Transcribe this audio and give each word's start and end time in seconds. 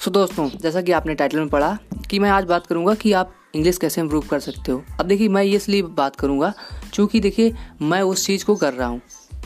सो 0.00 0.10
दोस्तों, 0.10 0.48
जैसा 0.52 0.80
कि 0.80 0.92
आपने 0.92 1.14
टाइटल 1.14 1.38
में 1.38 1.48
पढ़ा 1.48 1.76
कि 2.10 2.18
मैं 2.18 2.28
आज 2.30 2.44
बात 2.44 2.66
करूँगा 2.66 2.92
कि 2.94 3.12
आप 3.12 3.32
इंग्लिश 3.54 3.78
कैसे 3.78 4.00
इम्प्रूव 4.00 4.26
कर 4.30 4.40
सकते 4.40 4.72
हो। 4.72 4.82
अब 5.00 5.06
देखिए, 5.06 5.28
मैं 5.28 5.42
ये 5.42 5.56
इसलिए 5.56 5.82
बात 5.82 6.16
करूँगा 6.16 6.52
क्योंकि 6.92 7.20
देखिए, 7.20 7.54
मैं 7.82 8.00
उस 8.02 8.26
चीज़ 8.26 8.44
को 8.44 8.54
कर 8.56 8.72
रहा 8.72 8.88
हूँ। 8.88 9.00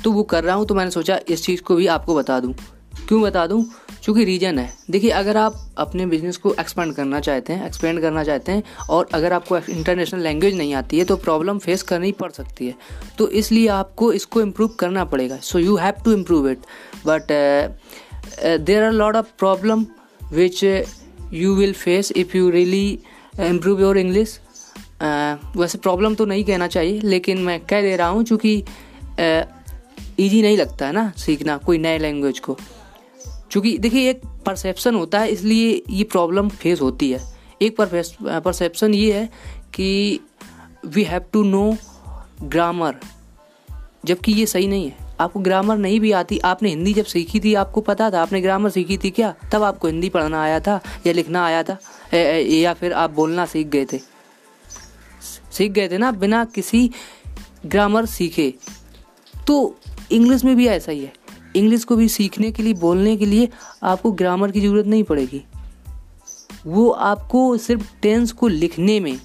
तो 0.04 0.12
वो 0.12 0.22
कर 0.22 0.44
रहा 0.44 0.54
हूँ 0.56 0.66
तो 0.66 0.74
मैंने 0.74 0.90
सोचा 0.90 1.18
इस 1.28 1.44
चीज़ 1.44 1.62
को 1.62 1.76
भी 1.76 1.86
आपको 1.86 2.14
बता 2.14 2.38
दूँ। 2.40 2.52
क्यों 3.08 3.22
बता 3.22 3.46
दूँ? 3.46 3.64
क्योंकि 4.04 4.24
रीजन 4.24 4.58
है। 4.58 4.68
देखिए, 4.90 5.10
अगर 5.10 5.36
आप 5.36 5.54
अपने 5.78 6.06
बिज़नेस 6.06 6.36
को 6.36 6.54
एक्सपेंड 6.60 6.94
करना 6.94 7.20
चाहते 7.20 7.52
हैं 7.52 7.66
एक्सपेंड 7.66 8.00
करना 8.00 8.24
चाहते 8.24 8.52
हैं 8.52 8.62
और 8.90 9.08
अगर 9.14 9.32
आपको 9.32 9.58
इंटरनेशनल 9.58 10.20
लैंग्वेज 10.20 10.56
नहीं 10.56 10.74
आती 10.74 10.98
है 10.98 11.04
तो 11.04 11.16
प्रॉब्लम 11.18 11.58
फेस 11.58 11.82
करनी 11.82 12.12
पड़ 12.12 12.30
सकती 12.30 12.66
है। 12.66 12.74
तो 13.18 13.28
इसलिए 13.30 13.68
आपको 13.70 14.12
इसको 14.12 14.40
इम्प्रूव 14.40 14.76
करना 14.80 15.04
पड़ेगा। 15.04 15.36
So 15.42 15.58
you 15.58 15.76
have 15.76 16.02
to 16.04 16.12
improve 16.12 16.50
it 16.50 16.66
but 17.06 17.32
there 18.60 18.82
are 18.84 18.92
lot 18.92 19.16
of 19.16 19.32
problem 19.38 19.86
which 20.32 20.62
you 21.32 21.54
will 21.54 21.72
face 21.72 22.12
if 22.16 22.36
you 22.36 22.50
really 22.50 22.86
improve 23.40 23.80
your 23.80 23.98
English 23.98 24.38
वैसे 25.56 25.78
प्रॉब्लम 25.78 26.14
तो 26.14 26.24
नहीं 26.24 26.44
कहना 26.44 26.68
चाहिए 26.68 27.00
लेकिन 27.00 27.38
मैं 27.38 27.58
कह 27.60 27.82
दे 27.82 27.96
रहा 27.96 28.08
हूँ 28.08 28.24
चूँकि 28.24 28.54
ईजी 30.20 30.36
uh, 30.36 30.42
नहीं 30.42 30.56
लगता 30.56 30.86
है 30.86 30.92
ना 30.92 31.12
सीखना 31.16 31.56
कोई 31.56 31.78
नए 31.78 31.98
लैंग्वेज 31.98 32.38
को। 32.38 32.56
चूँकि 33.50 33.76
देखिए 33.78 34.10
एक 34.10 34.20
परसेप्शन 34.46 34.94
होता 34.94 35.20
है 35.20 35.30
इसलिए 35.30 35.82
ये 35.90 36.04
प्रॉब्लम 36.04 36.48
फेस 36.48 36.80
होती 36.80 37.10
है। 37.10 37.20
एक 37.62 37.80
परसेप्शन 37.80 38.94
ये 38.94 39.12
है 39.12 39.26
कि 39.74 40.20
we 40.86 41.02
have 41.04 41.24
to 41.32 41.42
know 41.42 41.76
grammar 42.42 42.96
जबकि 44.04 44.32
ये 44.32 44.46
सही 44.46 44.66
नहीं 44.66 44.90
है। 44.90 45.01
आपको 45.22 45.40
ग्रामर 45.40 45.76
नहीं 45.76 46.00
भी 46.00 46.12
आती, 46.12 46.38
आपने 46.38 46.68
हिंदी 46.68 46.92
जब 46.94 47.04
सीखी 47.04 47.40
थी, 47.40 47.54
आपको 47.54 47.80
पता 47.80 48.10
था, 48.10 48.22
आपने 48.22 48.40
ग्रामर 48.40 48.70
सीखी 48.70 48.98
थी 48.98 49.10
क्या? 49.10 49.34
तब 49.52 49.62
आपको 49.62 49.88
हिंदी 49.88 50.08
पढ़ना 50.08 50.42
आया 50.42 50.60
था 50.60 50.80
या 51.06 51.12
लिखना 51.12 51.44
आया 51.44 51.62
था 51.62 51.78
या 52.14 52.74
फिर 52.74 52.92
आप 52.92 53.10
बोलना 53.10 53.46
सीख 53.46 53.66
गए 53.66 53.86
थे। 53.92 53.98
सीख 55.52 55.72
गए 55.72 55.88
थे 55.88 55.98
ना, 55.98 56.10
बिना 56.12 56.44
किसी 56.44 56.90
ग्रामर 57.66 58.06
सीखे। 58.06 58.52
तो 59.46 59.76
इंग्लिश 60.12 60.44
में 60.44 60.54
भी 60.56 60.66
ऐसा 60.66 60.92
ही 60.92 61.00
है। 61.00 61.12
इंग्लिश 61.56 61.84
को 61.84 61.96
भी 61.96 62.08
सीखने 62.08 62.50
के 62.52 62.62
लिए, 62.62 62.74
बोलने 62.74 63.16
के 63.16 63.26
लिए 63.26 63.48
आपको 63.82 64.12
ग्रामर 64.12 64.50
की 64.50 64.60
ज़रूरत 64.60 64.86
नहीं 64.86 65.04
पड़ेगी। 65.04 65.44
वो 66.66 66.88
आपको 66.90 67.56
सिर्फ़ 67.56 67.92
टेंस 68.02 68.32
को 68.32 68.48
लिखने 68.48 68.98
में 69.00 69.18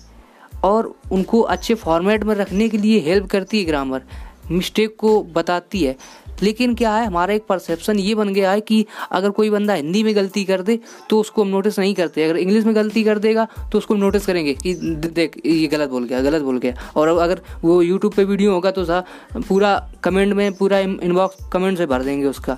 और 0.64 0.94
उनको 1.12 1.42
अच्छे 1.42 1.74
फॉर्मेट 1.76 2.24
में 2.24 2.34
रखने 2.36 2.70
के 2.70 2.78
लिए 2.78 3.00
हेल्प 3.00 3.28
करती 3.28 3.60
है 3.60 3.66
ग्रामर 3.66 4.02
मिस्टेक 4.52 4.96
को 4.98 5.22
बताती 5.36 5.84
है। 5.84 5.96
लेकिन 6.44 6.74
क्या 6.76 6.94
है, 6.96 7.06
हमारा 7.06 7.34
एक 7.34 7.46
परसेप्शन 7.46 8.00
ये 8.00 8.16
बन 8.16 8.34
गया 8.34 8.52
है 8.52 8.62
कि 8.62 8.86
अगर 9.12 9.30
कोई 9.30 9.50
बंदा 9.50 9.74
हिंदी 9.74 10.04
में 10.04 10.16
गलती 10.16 10.44
कर 10.46 10.62
दे 10.62 10.80
तो 11.10 11.20
उसको 11.20 11.42
हम 11.42 11.48
नोटिस 11.48 11.80
नहीं 11.80 11.94
करते। 11.96 12.24
अगर 12.24 12.38
इंग्लिश 12.38 12.66
में 12.66 12.76
गलती 12.76 13.04
कर 13.04 13.20
देगा 13.20 13.48
तो 13.72 13.78
उसको 13.78 13.94
हम 13.94 14.00
नोटिस 14.00 14.26
करेंगे 14.26 14.54
कि 14.54 14.74
देख, 14.74 15.42
ये 15.46 15.68
गलत 15.68 15.90
बोल 15.90 16.04
गया, 16.04 16.22
गलत 16.22 16.42
बोल 16.42 16.58
गया। 16.60 16.92
और 16.96 17.08
अगर 17.10 17.42
वो 17.64 17.82
यूट्यूब 17.82 18.14
पे 18.14 18.24
वीडियो 18.24 18.54
होगा 18.54 18.72
तो 18.72 18.86
सा, 18.86 19.04
पूरा 19.38 19.78
कमेंट 20.04 20.34
में, 20.34 20.52
पूरा 20.54 20.80
इनबॉक्स 20.80 21.48
कमेंट 21.54 21.78
से 21.78 21.86
भर 21.86 22.04
देंगे 22.04 22.28
उसका। 22.28 22.58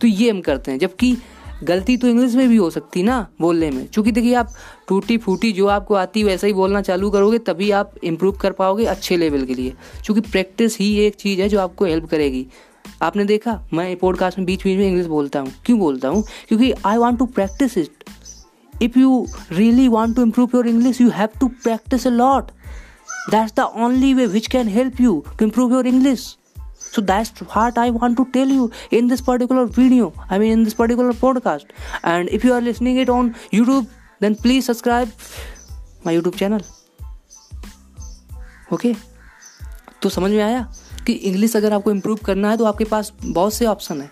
तो 0.00 0.06
ये 0.06 0.30
हम 0.30 0.40
करते 0.40 0.70
हैं। 0.70 0.78
जबकि 0.78 1.16
गलती 1.64 1.96
तो 1.96 2.08
इंग्लिश 2.08 2.34
में 2.34 2.48
भी 2.48 2.56
हो 2.56 2.70
सकती 2.70 3.02
ना 3.02 3.26
बोलने 3.40 3.70
में। 3.70 3.86
क्योंकि 3.86 4.12
देखिए 4.12 4.34
आप 4.34 4.52
टूटी 4.88 5.16
फूटी 5.18 5.52
जो 5.52 5.66
आपको 5.66 5.94
आती 5.94 6.20
है, 6.20 6.26
वैसा 6.26 6.46
ही 6.46 6.52
बोलना 6.52 6.82
चालू 6.82 7.10
करोगे, 7.10 7.38
तभी 7.38 7.70
आप 7.70 7.94
इम्प्रूव 8.04 8.32
कर 8.32 8.52
पाओगे 8.52 8.84
अच्छे 8.84 9.16
लेवल 9.16 9.44
के 9.44 9.54
लिए। 9.54 9.70
क्योंकि 10.04 10.20
प्रैक्टिस 10.20 10.78
ही 10.78 10.94
एक 10.98 11.14
चीज़ 11.14 11.40
है 11.40 11.48
जो 11.48 11.60
आपको 11.60 11.84
हेल्प 11.84 12.04
करेगी। 12.04 12.46
आपने 13.02 13.24
देखा? 13.24 13.68
मैं 13.72 13.96
पॉडकास्ट 13.96 14.38
में 14.38 14.46
बीच 14.46 14.64
बीच 14.64 14.78
में 14.78 14.86
इंग्लिश 14.88 15.06
बोलता 15.06 15.40
हूँ। 15.40 15.52
क्यों 15.66 15.78
बोलता 15.78 16.08
हूँ? 16.08 16.22
क्योंकि 16.48 16.72
I 16.86 16.96
want 16.96 17.18
to 17.18 17.26
practise 17.26 17.78
it 17.78 18.04
if 18.82 18.98
you 18.98 19.26
really 19.52 19.88
want 19.88 20.16
to 20.16 20.22
improve 20.22 20.50
your 20.54 20.68
English 20.68 21.00
you 21.00 21.08
have 21.10 21.28
to 21.40 21.48
practise 21.48 22.06
a 22.06 22.10
lot 22.10 22.50
that's 23.30 23.54
the 23.56 23.60
only 23.60 24.14
way 24.14 24.26
which 24.26 24.46
can 24.46 24.68
help 24.68 25.00
you 25.00 25.24
to 25.38 25.44
improve 25.44 25.72
your 25.72 25.86
English 25.86 26.36
so 26.94 27.02
that's 27.10 27.42
what 27.54 27.78
i 27.78 27.88
want 27.90 28.16
to 28.18 28.24
tell 28.36 28.54
you 28.56 28.70
in 28.98 29.10
this 29.12 29.24
particular 29.28 29.64
video 29.78 30.12
i 30.30 30.38
mean 30.38 30.52
in 30.58 30.64
this 30.68 30.78
particular 30.82 31.16
podcast 31.24 31.74
and 32.12 32.34
if 32.38 32.44
you 32.44 32.52
are 32.52 32.60
listening 32.60 33.02
it 33.04 33.12
on 33.16 33.34
youtube 33.52 33.86
then 34.20 34.36
please 34.44 34.70
subscribe 34.72 35.08
my 36.06 36.16
youtube 36.18 36.40
channel 36.42 36.72
okay 38.72 38.92
okay? 38.92 39.02
तो 40.02 40.08
समझ 40.08 40.30
में 40.30 40.42
आया 40.42 40.62
कि 41.06 41.12
English 41.12 41.56
अगर 41.56 41.72
आपको 41.72 41.90
improve 41.90 42.18
करना 42.24 42.50
है 42.50 42.56
तो 42.56 42.64
आपके 42.64 42.84
पास 42.84 43.12
बहुत 43.24 43.54
से 43.54 43.66
ऑप्शन 43.66 44.00
है 44.00 44.10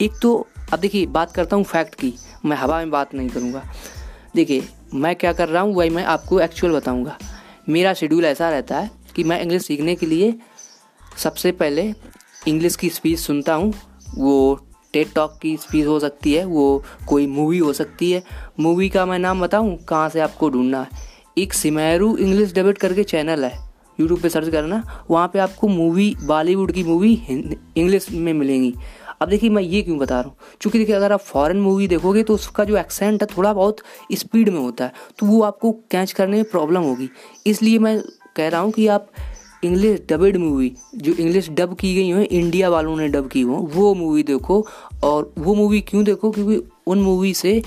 एक 0.00 0.12
तो 0.22 0.46
अब 0.72 0.78
देखिए 0.78 1.06
बात 1.06 1.32
करता 1.32 1.56
हूँ 1.56 1.64
फैक्ट 1.64 1.94
की 1.94 2.12
मैं 2.44 2.56
हवा 2.56 2.78
में 2.78 2.90
बात 2.90 3.14
नहीं 3.14 3.28
करूँगा 3.28 3.62
देखिए 4.34 4.68
मैं 4.94 5.14
क्या 5.16 5.32
कर 5.32 5.48
रहा 5.48 5.62
हूँ 5.62 5.74
वही 5.74 5.90
मैं 5.90 6.04
आपको 6.04 6.40
एक्चुअल 6.40 6.72
बताऊँगा 6.72 7.18
मेरा 7.68 7.94
शेड्यूल 7.94 8.24
ऐसा 8.24 8.50
रहता 8.50 8.78
है 8.78 8.90
कि 9.16 9.24
मैं 9.24 9.40
इंग्लिश 9.42 9.66
सीखने 9.66 9.94
के 9.94 10.06
लिए 10.06 10.34
सबसे 11.16 11.52
पहले 11.52 11.92
इंग्लिश 12.48 12.76
की 12.76 12.88
स्पीच 12.90 13.18
सुनता 13.18 13.54
हूँ। 13.54 13.72
वो 14.14 14.58
टेट 14.92 15.12
टॉक 15.14 15.38
की 15.42 15.56
स्पीच 15.56 15.86
हो 15.86 15.98
सकती 16.00 16.32
है, 16.34 16.44
वो 16.44 16.82
कोई 17.08 17.26
मूवी 17.26 17.58
हो 17.58 17.72
सकती 17.72 18.10
है। 18.12 18.22
मूवी 18.60 18.88
का 18.88 19.06
मैं 19.06 19.18
नाम 19.18 19.40
बताऊँ, 19.40 19.76
कहाँ 19.78 20.08
से 20.08 20.20
आपको 20.20 20.50
ढूंढना 20.50 20.80
है? 20.80 21.04
एक 21.38 21.52
सिमेरू 21.52 22.16
इंग्लिश 22.16 22.52
डेबिट 22.54 22.78
करके 22.78 23.02
चैनल 23.04 23.44
है। 23.44 23.58
यूट्यूब 23.98 24.20
पे 24.20 24.28
सर्च 24.28 24.48
करना, 24.48 24.82
वहाँ 25.10 25.28
पे 25.32 25.38
आपको 25.38 25.68
मूवी 25.68 26.14
बॉलीवुड 26.22 26.72
की 26.72 26.84
मूवी 26.84 27.12
इंग्लिश 27.76 28.10
में 28.10 28.32
मिलेंगी। 28.32 28.74
अब 29.22 29.28
देखिए 29.28 29.50
मैं 29.50 29.62
ये 29.62 29.80
क्यों 29.82 29.98
बता 29.98 30.20
रहा 30.20 30.28
हूँ? 30.28 30.36
क्योंकि 30.60 30.78
देखिए 30.78 30.94
अगर 30.94 31.12
आप 31.12 31.20
फॉरेन 31.20 31.60
मूवी 31.60 31.86
देखोगे 31.88 32.22
तो 32.22 32.34
उसका 32.34 32.64
जो 32.64 32.76
एक्सेंट 32.76 33.22
है, 33.22 33.28
थोड़ा 33.36 33.52
बहुत 33.52 33.76
स्पीड 34.12 34.48
में 34.48 34.60
होता 34.60 34.84
है 34.84 34.92
तो 35.18 35.26
वो 35.26 35.40
आपको 35.42 35.72
कैच 35.90 36.12
करने 36.12 36.36
में 36.36 36.44
प्रॉब्लम 36.44 36.82
होगी। 36.82 37.08
इसलिए 37.46 37.78
मैं 37.78 38.00
कह 38.36 38.48
रहा 38.48 38.60
हूँ 38.60 38.72
कि 38.72 38.86
आप 38.86 39.08
इंग्लिश 39.64 40.00
डबेड 40.10 40.36
मूवी 40.36 40.72
जो 40.96 41.12
इंग्लिश 41.14 41.48
डब 41.50 41.74
की 41.74 41.94
गई 41.94 42.10
हो 42.10 42.20
इंडिया 42.20 42.68
वालों 42.70 42.96
ने 42.96 43.08
डब 43.08 43.28
की 43.28 43.40
हो, 43.40 43.56
वो 43.74 43.94
मूवी 43.94 44.22
देखो। 44.22 44.66
और 45.04 45.32
वो 45.38 45.54
मूवी 45.54 45.80
क्यों 45.80 46.04
देखो? 46.04 46.30
क्योंकि 46.30 46.62
उन 46.86 47.02
मूवी 47.02 47.34
से 47.34 47.62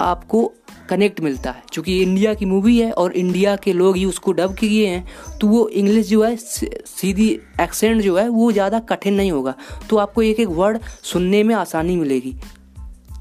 आपको 0.00 0.50
कनेक्ट 0.88 1.20
मिलता 1.20 1.50
है। 1.50 1.62
क्योंकि 1.72 2.00
इंडिया 2.02 2.32
की 2.34 2.44
मूवी 2.44 2.78
है 2.78 2.90
और 2.92 3.12
इंडिया 3.12 3.54
के 3.56 3.72
लोग 3.72 3.96
ही 3.96 4.04
उसको 4.04 4.32
डब 4.32 4.54
किए 4.54 4.86
हैं 4.86 5.36
तो 5.40 5.46
वो 5.46 5.66
इंग्लिश 5.70 6.08
जो 6.08 6.22
है 6.22 6.36
सीधी 6.36 7.28
एक्सेंट 7.60 8.00
जो 8.02 8.16
है, 8.16 8.28
वो 8.28 8.50
ज़्यादा 8.52 8.78
कठिन 8.80 9.14
नहीं 9.14 9.32
होगा। 9.32 9.54
तो 9.90 9.96
आपको 9.96 10.22
एक 10.22 10.40
एक 10.40 10.48
वर्ड 10.50 10.78
सुनने 11.02 11.42
में 11.42 11.54
आसानी 11.54 11.96
मिलेगी। 11.96 12.34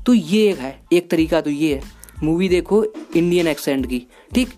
तो 0.06 0.14
ये 0.14 0.50
एक 0.52 0.58
है, 0.58 0.80
एक 0.94 1.09
तरीका 1.12 1.41
तो 1.41 1.50
ये 1.50 1.74
है। 1.76 1.97
मूवी 2.24 2.50
देखो 2.50 2.84
इंडियन 3.16 3.47
एक्सेंट 3.47 3.86
की, 3.86 4.02
ठीक? 4.34 4.50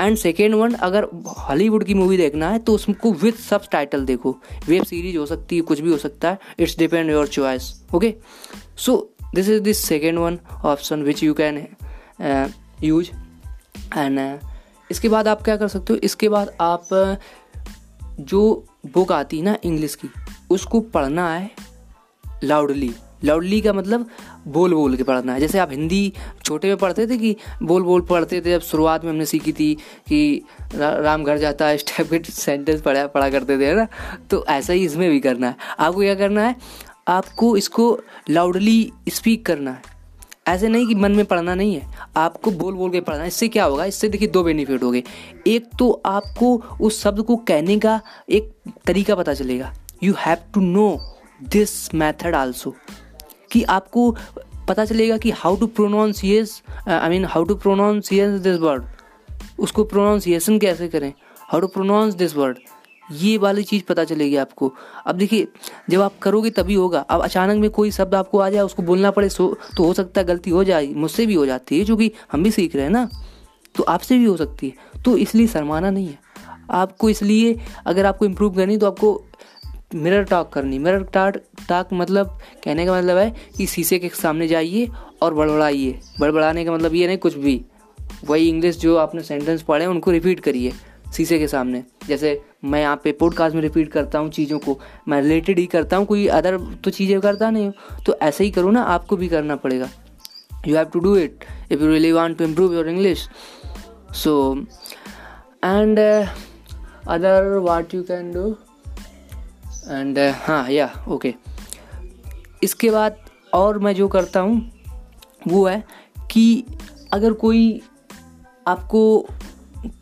एंड 0.00 0.16
सेकेंड 0.16 0.54
वन 0.54 0.74
अगर 0.74 1.04
हॉलीवुड 1.38 1.84
की 1.84 1.94
मूवी 1.94 2.16
देखना 2.16 2.50
है 2.50 2.58
तो 2.58 2.74
उसको 2.74 3.12
विथ 3.12 3.32
सब 3.32 3.68
टाइटल 3.72 4.04
देखो। 4.04 4.36
वेब 4.68 4.84
सीरीज़ 4.84 5.16
हो 5.18 5.26
सकती 5.26 5.56
है 5.56 5.62
कुछ 5.62 5.80
भी 5.80 5.90
हो 5.90 5.96
सकता 5.98 6.30
है। 6.30 6.38
It's 6.58 6.78
depend 6.78 7.10
your 7.10 7.28
choice 7.28 7.72
okay 7.94 8.14
so 8.76 8.96
this 9.34 9.48
is 9.48 9.60
this 9.60 9.78
second 9.78 10.18
one 10.18 10.38
option 10.64 11.02
which 11.02 11.22
you 11.22 11.34
can 11.34 11.66
use 12.84 13.10
and 13.98 14.38
इसके 14.90 15.08
बाद 15.08 15.28
आप 15.28 15.42
क्या 15.42 15.56
कर 15.56 15.68
सकते 15.68 15.92
हो? 15.92 15.98
इसके 15.98 16.28
बाद 16.28 16.54
आप 16.60 16.88
uh, 16.88 17.16
जो 18.20 18.66
बुक 18.86 19.12
आती 19.12 19.38
है 19.38 19.42
ना 19.42 19.56
इंग्लिश 19.64 19.94
की 19.94 20.08
उसको 20.50 20.80
पढ़ना 20.80 21.34
है 21.34 21.50
लाउडली 22.44 22.92
लाउडली 23.26 23.60
का 23.60 23.72
मतलब 23.72 24.06
बोल 24.48 24.74
बोल 24.74 24.96
के 24.96 25.02
पढ़ना 25.02 25.34
है। 25.34 25.40
जैसे 25.40 25.58
आप 25.58 25.70
हिंदी 25.70 26.12
छोटे 26.44 26.68
में 26.68 26.76
पढ़ते 26.76 27.06
थे 27.06 27.18
कि 27.18 27.36
बोल 27.62 27.82
बोल 27.82 28.00
पढ़ते 28.00 28.40
थे 28.40 28.50
जब 28.50 28.60
शुरुआत 28.60 29.04
में 29.04 29.10
हमने 29.10 29.26
सीखी 29.26 29.52
थी 29.52 29.74
कि 30.08 30.42
रा, 30.74 30.90
राम 30.90 31.24
घर 31.24 31.38
जाता 31.38 31.66
है 31.66 31.74
इस 31.74 31.86
टाइप 31.86 32.10
के 32.12 32.32
सेंटेंस 32.32 32.80
पढ़ा 32.80 33.06
पढ़ा 33.06 33.28
करते 33.30 33.58
थे 33.58 33.74
ना? 33.74 33.86
तो 34.30 34.44
ऐसा 34.46 34.72
ही 34.72 34.84
इसमें 34.84 35.10
भी 35.10 35.20
करना 35.20 35.48
है। 35.48 35.56
आपको 35.78 36.00
क्या 36.00 36.14
करना 36.14 36.46
है? 36.46 36.56
आपको 37.08 37.56
इसको 37.56 37.98
लाउडली 38.30 38.92
स्पीक 39.08 39.44
करना 39.46 39.70
है। 39.70 39.94
ऐसे 40.48 40.68
नहीं 40.68 40.86
कि 40.86 40.94
मन 40.94 41.12
में 41.12 41.24
पढ़ना 41.24 41.54
नहीं 41.54 41.74
है। 41.74 41.86
आपको 42.16 42.50
बोल 42.50 42.74
बोल 42.74 42.90
के 42.90 43.00
पढ़ना 43.00 43.22
है। 43.22 43.28
इससे 43.28 43.48
क्या 43.48 43.64
होगा? 43.64 43.84
इससे 43.84 44.08
देखिए 44.08 44.28
दो 44.28 44.42
बेनिफिट 44.42 44.82
हो 44.82 44.90
गए 44.90 45.02
एक 45.46 45.68
तो 45.78 45.90
आपको 46.06 46.54
उस 46.80 47.02
शब्द 47.02 47.22
को 47.22 47.36
कहने 47.36 47.78
का 47.78 48.00
एक 48.30 48.52
तरीका 48.86 49.14
पता 49.14 49.34
चलेगा। 49.34 49.72
You 50.02 50.14
have 50.18 50.38
to 50.54 50.60
know 50.60 50.98
this 51.40 51.94
method 51.94 52.34
also 52.34 52.74
कि 53.52 53.62
आपको 53.62 54.14
पता 54.68 54.84
चलेगा 54.84 55.16
कि 55.18 55.30
how 55.30 55.56
to 55.56 55.66
pronunciate 55.66 56.62
I 56.88 57.08
mean 57.10 57.24
how 57.24 57.44
to 57.44 57.54
pronunciate 57.54 58.40
this 58.40 58.58
word 58.58 58.84
उसको 59.58 59.84
प्रोनाउंसिएशन 59.84 60.58
कैसे 60.58 60.88
करें? 60.88 61.12
How 61.40 61.60
to 61.60 61.66
pronounce 61.66 62.14
this 62.14 62.36
word 62.36 62.58
ये 63.12 63.36
वाली 63.38 63.62
चीज़ 63.62 63.82
पता 63.88 64.04
चलेगी 64.04 64.36
आपको। 64.36 64.72
अब 65.06 65.16
देखिए, 65.16 65.46
जब 65.90 66.00
आप 66.00 66.18
करोगे 66.18 66.50
तभी 66.50 66.74
होगा। 66.74 67.00
अब 67.00 67.20
अचानक 67.20 67.60
में 67.60 67.70
कोई 67.70 67.90
शब्द 67.90 68.14
आपको 68.14 68.38
आ 68.38 68.48
जाए, 68.50 68.62
उसको 68.62 68.82
बोलना 68.82 69.10
पड़े, 69.10 69.28
सो 69.28 69.58
तो 69.76 69.84
हो 69.84 69.92
सकता 69.94 70.20
है 70.20 70.26
गलती 70.26 70.50
हो 70.50 70.64
जाए, 70.64 70.86
मुझसे 70.86 71.26
भी 71.26 71.34
हो 71.34 71.46
जाती 71.46 71.78
है, 71.78 71.84
जो 71.84 71.96
कि 71.96 72.12
हम 72.32 72.42
भी 72.42 72.50
सीख 72.50 72.74
रहे 72.74 72.84
हैं 72.84 72.90
ना। 72.90 73.08
तो 73.74 73.82
आपसे 73.82 74.18
भी 74.18 74.24
हो 74.24 74.36
सकती 74.36 74.66
है। 74.66 75.02
तो 75.02 75.16
इसलिए 75.16 75.46
शर्माना 75.46 75.90
नहीं 75.90 76.06
है। 76.06 76.18
आपको 76.70 77.10
इसलिए 77.10 77.60
अगर 77.86 78.06
आपको 78.06 78.24
इम्प्रूव 78.24 78.54
करनी 78.54 78.76
तो 78.76 78.86
आपको 78.86 79.24
मिरर 79.96 80.24
टॉक 80.24 80.52
करनी। 80.52 80.78
मिरर 80.78 81.02
टॉक 81.14 81.36
टॉक 81.68 81.92
मतलब 81.92 82.38
कहने 82.64 82.86
का 82.86 82.98
मतलब 82.98 83.16
है 83.16 83.34
कि 83.56 83.66
शीशे 83.66 83.98
के 83.98 84.08
सामने 84.14 84.48
जाइए 84.48 84.88
और 85.22 85.34
बड़बड़ाइए। 85.34 85.98
बड़बड़ाने 86.20 86.64
का 86.64 86.72
मतलब 86.72 86.94
ये 86.94 87.06
नहीं 87.06 87.18
कुछ 87.18 87.36
भी। 87.36 87.60
वही 88.24 88.48
इंग्लिश 88.48 88.78
जो 88.78 88.96
आपने 88.96 89.22
सेंटेंस 89.22 89.62
पढ़े 89.62 89.86
उनको 89.86 90.10
रिपीट 90.10 90.40
करिए 90.40 90.72
शीशे 91.14 91.38
के 91.38 91.48
सामने। 91.48 91.82
जैसे 92.08 92.40
मैं 92.64 92.80
यहाँ 92.80 93.00
पे 93.04 93.12
पॉडकास्ट 93.12 93.54
में 93.54 93.62
रिपीट 93.62 93.90
करता 93.92 94.18
हूँ 94.18 94.30
चीज़ों 94.30 94.58
को। 94.58 94.78
मैं 95.08 95.20
रिलेटेड 95.22 95.58
ही 95.58 95.66
करता 95.66 95.96
हूँ, 95.96 96.06
कोई 96.06 96.26
अदर 96.28 96.58
तो 96.84 96.90
चीज़ें 96.90 97.20
करता 97.20 97.50
नहीं 97.50 97.64
हूँ। 97.64 98.02
तो 98.06 98.16
ऐसे 98.22 98.44
ही 98.44 98.50
करो 98.50 98.70
ना, 98.70 98.82
आपको 98.82 99.16
भी 99.16 99.28
करना 99.28 99.56
पड़ेगा। 99.56 99.88
You 100.68 100.76
have 100.76 100.86
to 100.92 101.00
do 101.00 101.16
it 101.16 101.44
if 101.72 101.80
you 101.80 101.88
really 101.88 102.12
want 102.12 102.36
to 102.38 102.44
improve 102.44 102.74
your 102.74 102.88
English 102.88 103.28
so 104.14 104.32
and 105.64 105.98
other 105.98 107.56
what 107.60 107.94
you 107.94 108.02
can 108.02 108.32
do 108.32 108.54
and 109.88 110.18
हाँ 110.18 110.70
या 110.70 110.90
ओके 111.08 111.34
इसके 112.62 112.90
बाद 112.90 113.16
और 113.54 113.78
मैं 113.78 113.94
जो 113.94 114.08
करता 114.08 114.40
हूँ, 114.40 114.70
वो 115.48 115.66
है 115.66 115.82
कि 116.30 116.64
अगर 117.12 117.32
कोई 117.32 117.80
आपको 118.66 119.28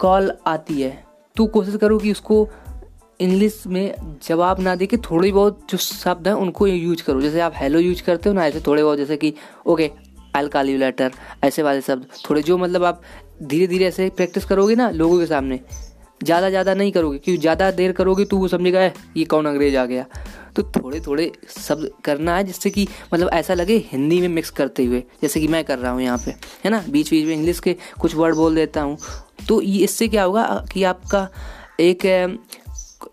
कॉल 0.01 0.31
आती 0.47 0.81
है 0.83 1.03
तो 1.37 1.47
कोशिश 1.47 1.77
करो 1.77 1.99
कि 1.99 2.13
उसको 2.13 2.49
इंग्लिश 3.21 3.63
में 3.67 4.19
जवाब 4.23 4.61
ना 4.61 4.75
दे 4.77 4.87
के 4.87 4.97
थोड़ी 5.01 5.33
बहुत 5.33 5.61
जो 5.71 5.79
शब्द 5.79 6.29
हैं, 6.29 6.35
उनको 6.35 6.67
यूज़ 6.67 7.03
करो। 7.03 7.21
जैसे 7.21 7.41
आप 7.41 7.53
हेलो 7.57 7.79
यूज़ 7.79 8.03
करते 8.03 8.29
हो 8.29 8.35
ना, 8.35 8.47
ऐसे 8.47 8.61
थोड़े 8.67 8.83
बहुत 8.83 8.99
जैसे 8.99 9.17
कि 9.17 9.33
okay 9.67 9.91
I 10.37 10.49
call 10.49 10.71
you 10.71 10.79
later 10.79 11.13
ऐसे 11.45 11.63
वाले 11.63 11.81
शब्द। 11.81 12.07
थोड़े 12.29 12.43
जो 12.43 12.59
मतलब 12.59 12.85
आप 12.85 13.03
धीरे 13.43 13.67
धीरे 13.67 13.87
ऐसे 13.87 14.09
प्रैक्टिस 14.11 14.45
करोगे 14.45 14.75
ना, 14.75 14.91
लोगों 14.91 15.19
के 15.19 15.27
सामने 15.27 15.61
ज़्यादा 16.21 16.49
ज़्यादा 16.51 16.75
नहीं 16.75 16.93
करोगे 16.93 17.19
क्योंकि 17.19 17.41
ज़्यादा 17.41 17.71
देर 17.73 17.93
करोगे 17.93 18.25
तो 18.25 18.37
वो 18.37 18.49
समझेगा 18.49 18.83
ये 19.17 19.25
कौन 19.25 19.47
अंग्रेज़ 19.47 19.77
आ 19.77 19.85
गया? 19.87 20.07
तो 20.57 20.63
थोड़े 20.65 21.01
थोड़े 21.01 21.31
शब्द 21.59 21.91
करना 22.05 22.37
है, 22.37 22.45
जिससे 22.45 22.71
कि 22.71 22.87
मतलब 23.15 23.31
ऐसा 23.33 23.55
लगे 23.55 23.77
हिंदी 23.93 24.21
में 24.21 24.29
मिक्स 24.29 24.51
करते 24.51 24.85
हुए, 24.85 25.03
जैसे 25.23 25.41
कि 25.41 25.49
मैं 25.49 25.63
कर 25.65 25.79
रहा 25.79 25.93
हूँ 25.93 26.03
यहाँ 26.03 26.19
पे, 26.19 26.31
है 26.65 26.71
ना? 26.71 26.83
बीच 26.89 27.11
बीच 27.11 27.27
में 27.27 27.35
इंग्लिश 27.35 27.61
के 27.61 27.77
कुछ 28.01 28.15
वर्ड 28.15 28.37
बोल 28.37 28.55
देता 28.55 28.81
हूँ। 28.81 28.97
तो 29.49 29.61
ये 29.63 29.85
इससे 29.85 30.09
क्या 30.09 30.25
होगा 30.25 30.65
कि 30.73 30.85
आपका 30.85 31.29
एक 31.81 32.07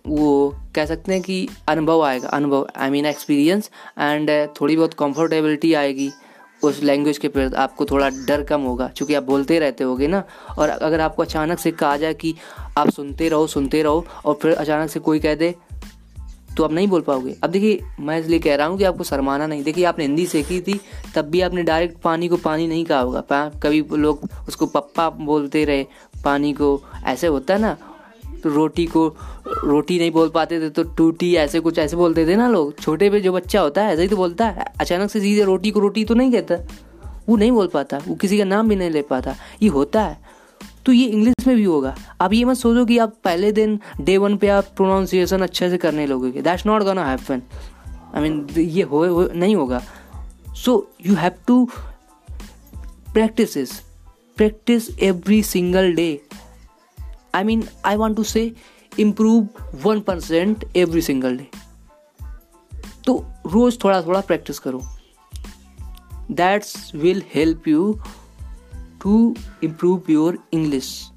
वो 0.07 0.55
कह 0.75 0.85
सकते 0.85 1.13
हैं 1.13 1.21
कि 1.21 1.47
अनुभव 1.67 2.01
आएगा, 2.01 2.27
अनुभव 2.29 2.67
आई 2.77 2.89
मीन 2.89 3.05
एक्सपीरियंस 3.05 3.69
एंड 3.99 4.29
थोड़ी 4.61 4.75
बहुत 4.77 4.93
कंफर्टेबिलिटी 4.93 5.73
आएगी 5.73 6.11
उस 6.61 6.81
लैंग्वेज 6.83 7.17
के 7.17 7.27
प्रति, 7.27 7.55
आपको 7.55 7.85
थोड़ा 7.85 8.09
डर 8.09 8.43
कम 8.43 8.61
होगा, 8.61 8.87
क्योंकि 8.87 9.13
आप 9.13 9.23
बोलते 9.23 9.57
रहते 9.59 9.83
होगे 9.83 10.07
ना? 10.07 10.23
और 10.57 10.69
अगर 10.69 10.99
आपको 10.99 11.23
अचानक 11.23 11.59
से 11.59 11.71
कहा 11.73 11.97
जाए 11.97 12.13
कि 12.13 12.33
आप 12.77 12.89
सुनते 12.89 13.29
रहो 13.29 13.47
सुनते 13.47 13.81
रहो 13.83 14.05
और 14.25 14.39
फिर 14.41 14.53
अचानक 14.53 14.89
से 14.89 14.99
कोई 14.99 15.19
कह 15.19 15.35
दे 15.35 15.55
तो 16.57 16.63
आप 16.63 16.71
नहीं 16.71 16.87
बोल 16.87 17.01
पाओगे। 17.01 17.35
अब 17.43 17.49
देखिए, 17.49 17.79
मैं 17.99 18.19
इसलिए 18.19 18.39
कह 18.39 18.55
रहा 18.55 18.67
हूँ 18.67 18.77
कि 18.77 18.83
आपको 18.83 19.03
शर्माना 19.03 19.45
नहीं। 19.47 19.63
देखिए, 19.63 19.83
आपने 19.85 20.05
हिंदी 20.05 20.25
सीखी 20.25 20.59
थी, 20.61 20.79
तब 21.15 21.25
भी 21.25 21.41
आपने 21.41 21.63
डायरेक्ट 21.63 22.01
पानी 22.01 22.27
को 22.27 22.37
पानी 22.37 22.67
नहीं 22.67 22.83
कहा 22.85 22.99
होगा। 22.99 23.49
कभी 23.63 23.83
लोग 23.93 24.27
उसको 24.47 24.65
पप्पा 24.65 25.09
बोलते 25.09 25.63
रहे, 25.65 25.85
पानी 26.23 26.51
को, 26.53 26.81
ऐसे 27.05 27.27
होता 27.27 27.53
है 27.53 27.61
ना 27.61 27.77
तो 28.43 28.49
रोटी 28.49 28.85
को, 28.85 29.07
रोटी 29.63 29.97
नहीं 29.99 30.11
बोल 30.11 30.29
पाते 30.29 30.59
थे 30.59 30.69
तो 30.69 30.83
टूटी, 30.83 31.33
ऐसे 31.35 31.59
कुछ, 31.59 31.77
ऐसे 31.79 31.95
बोलते 31.95 32.25
थे 32.27 32.35
ना 32.35 32.47
लोग। 32.49 32.79
छोटे 32.79 33.09
पे 33.09 33.19
जो 33.21 33.33
बच्चा 33.33 33.61
होता 33.61 33.83
है, 33.83 33.93
ऐसे 33.93 34.01
ही 34.01 34.07
तो 34.07 34.17
बोलता 34.17 34.47
है। 34.47 34.65
अचानक 34.79 35.11
से 35.11 35.19
सीधे 35.21 35.43
रोटी 35.43 35.71
को 35.71 35.79
रोटी 35.79 36.05
तो 36.05 36.15
नहीं 36.15 36.31
कहता। 36.31 36.55
वो 37.29 37.35
नहीं 37.35 37.51
बोल 37.51 37.67
पाता, 37.67 37.97
वो 38.07 38.15
किसी 38.15 38.37
का 38.37 38.43
नाम 38.43 38.69
भी 38.69 38.75
नहीं 38.75 38.89
ले 38.89 39.01
पाता। 39.01 39.35
ये 39.61 39.69
होता 39.69 40.01
है। 40.01 40.30
तो 40.85 40.91
ये 40.91 41.05
इंग्लिश 41.05 41.47
में 41.47 41.55
भी 41.55 41.63
होगा। 41.63 41.95
आप 42.21 42.33
ये 42.33 42.43
मत 42.45 42.57
सोचो 42.57 42.85
कि 42.85 42.97
आप 42.97 43.15
पहले 43.23 43.51
दिन 43.51 43.79
डे 44.01 44.17
वन 44.17 44.37
पे 44.37 44.47
आप 44.47 44.67
प्रोनाउंसिएशन 44.75 45.41
अच्छे 45.41 45.69
से 45.69 45.77
करने 45.77 46.05
लगोगे। 46.07 46.41
That's 46.41 46.65
not 46.65 46.83
gonna 46.83 47.05
happen 47.05 47.41
I 48.15 48.21
mean 48.21 48.47
ये 48.57 48.83
हो, 48.83 49.05
हो 49.05 49.27
नहीं 49.35 49.55
होगा। 49.55 49.81
So 50.55 50.89
you 51.05 51.15
have 51.15 51.31
to 51.47 51.65
practise 53.13 53.79
practise 54.37 54.89
every 54.99 55.41
single 55.43 55.93
day 55.93 56.21
I 57.35 57.43
mean 57.43 57.63
I 57.85 57.95
want 57.95 58.17
to 58.17 58.23
say 58.23 58.51
improve 58.99 59.47
one 59.83 59.99
percent 59.99 60.65
every 60.75 61.01
single 61.01 61.37
day 61.37 61.47
तो 63.05 63.13
रोज 63.47 63.77
थोड़ा 63.83 64.01
थोड़ा 64.01 64.21
प्रैक्टिस 64.21 64.59
करो। 64.59 64.81
That's 66.31 66.91
will 66.95 67.21
help 67.35 67.67
you 67.67 67.99
to 69.01 69.35
improve 69.63 70.03
your 70.09 70.39
English 70.53 71.11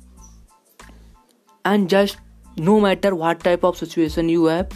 and 1.67 1.89
just 1.89 2.19
no 2.59 2.81
matter 2.81 3.13
what 3.13 3.43
type 3.43 3.65
of 3.65 3.77
situation 3.77 4.31
you 4.31 4.49
have 4.49 4.69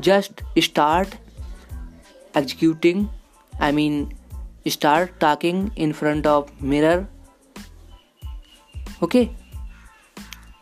just 0.00 0.40
start 0.64 1.12
executing 2.36 2.98
i 3.60 3.68
mean 3.72 3.94
start 4.66 5.12
talking 5.22 5.60
in 5.84 5.94
front 5.94 6.26
of 6.26 6.50
mirror. 6.62 7.04
Okay 9.04 9.24
okay? 9.24 9.26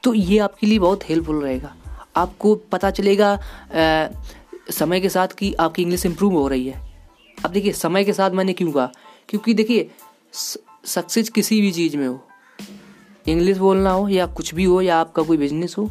तो 0.03 0.15
ये 0.15 0.39
आपके 0.39 0.67
लिए 0.67 0.79
बहुत 0.79 1.09
helpful 1.09 1.43
रहेगा। 1.43 1.75
आपको 2.17 2.55
पता 2.55 2.91
चलेगा 2.91 3.33
आ, 3.33 4.09
समय 4.71 5.01
के 5.01 5.09
साथ 5.09 5.29
कि 5.29 5.55
आपकी 5.55 5.83
इंग्लिश 5.83 6.07
इंप्रूव 6.07 6.33
हो 6.33 6.49
रही 6.49 6.69
है। 6.69 7.07
अब 7.45 7.51
देखिए 7.51 7.73
समय 7.73 8.05
के 8.05 8.13
साथ 8.13 8.31
मैंने 8.31 8.53
क्यों 8.53 8.73
कहा? 8.73 8.93
क्योंकि 9.29 9.55
देखिए 9.55 9.91
सक्सेस 10.87 11.29
किसी 11.29 11.61
भी 11.61 11.73
चीज़ 11.73 11.97
में 11.97 12.07
हो। 12.09 12.29
इंग्लिश 13.29 13.57
बोलना 13.57 13.91
हो 13.91 14.09
या 14.09 14.27
कुछ 14.27 14.55
भी 14.55 14.65
हो 14.65 14.81
या 14.81 14.97
आपका 14.97 15.23
कोई 15.23 15.37
बिज़नेस 15.37 15.75
हो 15.79 15.91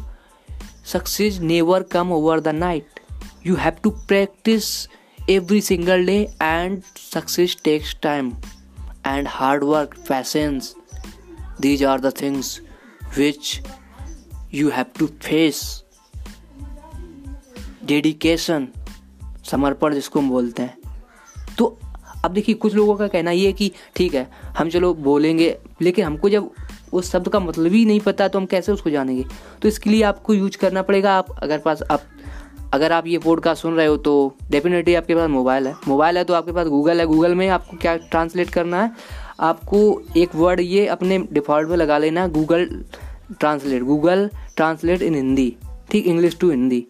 success 0.84 1.38
never 1.38 1.82
come 1.82 2.12
over 2.12 2.40
the 2.40 2.48
night 2.48 3.00
you 3.46 3.54
have 3.54 3.72
to 3.82 3.90
practise 3.90 4.88
every 5.30 5.60
single 5.60 6.06
day 6.06 6.36
and 6.42 6.82
success 7.12 7.56
takes 7.64 7.96
time 8.02 8.32
and 9.06 9.28
hard 9.28 9.64
work 9.64 9.96
patience 10.08 10.74
these 11.60 11.84
are 11.84 12.00
the 12.00 12.12
things 12.20 12.60
which 13.16 13.60
you 14.54 14.70
have 14.70 14.86
to 14.98 15.06
face 15.06 15.84
dedication 17.84 18.68
समर्पण 19.44 19.94
जिसको 19.94 20.20
हम 20.20 20.28
बोलते 20.30 20.62
हैं। 20.62 20.83
अब 22.24 22.30
देखिए, 22.30 22.54
कुछ 22.54 22.74
लोगों 22.74 22.96
का 22.96 23.08
कहना 23.08 23.30
ये 23.30 23.46
है 23.46 23.52
कि 23.52 23.72
ठीक 23.96 24.14
है, 24.14 24.30
हम 24.58 24.68
चलो 24.68 24.94
बोलेंगे, 24.94 25.58
लेकिन 25.82 26.04
हमको 26.04 26.28
जब 26.28 26.50
उस 26.92 27.12
शब्द 27.12 27.28
का 27.28 27.40
मतलब 27.40 27.72
ही 27.72 27.84
नहीं 27.84 28.00
पता 28.00 28.28
तो 28.28 28.38
हम 28.38 28.46
कैसे 28.46 28.72
उसको 28.72 28.90
जानेंगे? 28.90 29.24
तो 29.62 29.68
इसके 29.68 29.90
लिए 29.90 30.02
आपको 30.02 30.34
यूज़ 30.34 30.58
करना 30.58 30.82
पड़ेगा। 30.82 31.12
आप 31.18 31.26
अगर 31.42 31.58
पास, 31.58 31.82
आप, 31.90 32.00
अगर 32.74 32.92
आप 32.92 33.06
ये 33.06 33.18
पॉडकास्ट 33.18 33.62
सुन 33.62 33.74
रहे 33.74 33.86
हो 33.86 33.96
तो 33.96 34.34
डेफिनेटली 34.50 34.94
आपके 34.94 35.14
पास 35.14 35.28
मोबाइल 35.30 35.66
है। 35.66 35.74
मोबाइल 35.88 36.18
है 36.18 36.24
तो 36.24 36.34
आपके 36.34 36.52
पास 36.52 36.66
गूगल 36.66 37.00
है। 37.00 37.06
गूगल 37.06 37.34
में 37.34 37.48
आपको 37.48 37.76
क्या 37.76 37.96
ट्रांसलेट 37.96 38.50
करना 38.50 38.82
है? 38.82 38.90
आपको 39.40 40.02
एक 40.16 40.34
वर्ड 40.34 40.60
ये 40.60 40.86
अपने 40.86 41.18
डिफ़ॉल्ट 41.32 41.68
में 41.68 41.76
लगा 41.76 41.98
लेना 41.98 42.26
Google 42.26 42.84
Translate 43.40 43.82
Google 43.82 44.30
Translate 44.56 45.02
in 45.02 45.14
Hindi 45.14 45.56
ठीक 45.90 46.06
इंग्लिश 46.06 46.36
टू 46.40 46.50
हिंदी 46.50 46.86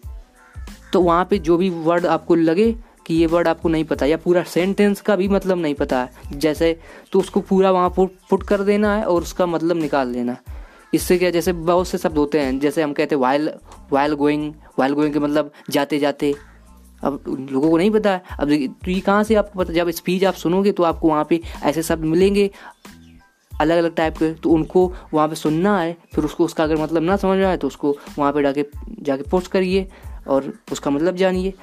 तो 0.93 1.01
वहाँ 1.01 1.27
पे 1.29 1.37
जो 1.37 1.57
भी 1.57 1.69
वर्ड 1.69 2.05
आपको 2.05 2.35
लगे 2.35 2.75
कि 3.05 3.13
ये 3.13 3.25
वर्ड 3.25 3.47
आपको 3.47 3.69
नहीं 3.69 3.83
पता, 3.83 4.05
या 4.05 4.17
पूरा 4.17 4.43
सेंटेंस 4.43 5.01
का 5.01 5.15
भी 5.15 5.27
मतलब 5.27 5.57
नहीं 5.57 5.75
पता 5.75 5.99
है। 5.99 6.39
जैसे 6.39 6.77
तो 7.11 7.19
उसको 7.19 7.41
पूरा 7.41 7.71
वहाँ 7.71 7.89
पुट 7.89 8.11
पुट 8.29 8.43
कर 8.43 8.61
देना 8.63 8.95
है 8.95 9.03
और 9.03 9.21
उसका 9.21 9.45
मतलब 9.45 9.77
निकाल 9.77 10.13
देना 10.13 10.37
इससे 10.93 11.17
क्या, 11.17 11.29
जैसे 11.31 11.53
बहुत 11.53 11.87
से 11.87 11.97
शब्द 11.97 12.17
होते 12.17 12.39
हैं, 12.39 12.59
जैसे 12.59 12.81
हम 12.81 12.93
कहते 12.93 13.15
हैं 13.15 13.21
while 13.21 13.49
while 13.91 14.13
going 14.15 14.53
while 14.79 14.93
going 14.93 15.13
के 15.13 15.19
मतलब 15.19 15.51
जाते 15.69 15.99
जाते। 15.99 16.33
अब 17.03 17.23
लोगों 17.51 17.69
को 17.69 17.77
नहीं 17.77 17.91
पता 17.91 18.11
है। 18.11 18.21
अब 18.39 18.49
तो 18.49 18.91
ये 18.91 18.99
कहाँ 18.99 19.23
से 19.23 19.35
आपको 19.35 19.59
पता, 19.59 19.73
जब 19.73 19.89
स्पीच 19.91 20.23
आप 20.23 20.33
सुनोगे 20.33 20.71
तो 20.71 20.83
आपको 20.83 21.07
वहाँ 21.07 21.25
पे 21.29 21.41
ऐसे 21.63 21.83
शब्द 21.83 22.05
मिलेंगे 22.05 22.49
अलग 23.51 23.77
अलग 23.77 23.95
टाइप 23.95 24.17
के 24.17 24.33
तो 24.33 24.49
उनको 24.49 24.91
वहाँ 25.13 25.27
पे 25.27 25.35
सुनना 25.35 25.79
है, 25.79 25.95
फिर 26.15 26.23
उसको 26.23 26.45
उसका 26.45 26.63
अगर 26.63 26.77
मतलब 26.77 27.03
ना 27.03 27.15
समझ 27.17 27.37
में 27.37 27.45
आए 27.45 27.57
तो 27.57 27.67
उसको 27.67 27.95
वहाँ 28.17 28.31
पे 28.33 28.41
जाके 28.43 28.65
जाके 29.01 29.29
पोस्ट 29.29 29.51
करिए 29.51 29.87
और 30.27 30.51
उसका 30.71 30.91
मतलब 30.91 31.15
जानिए। 31.15 31.53